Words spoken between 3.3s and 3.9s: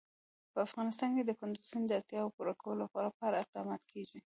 اقدامات